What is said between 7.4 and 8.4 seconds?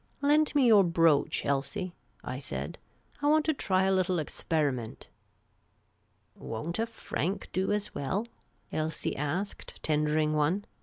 do as well?"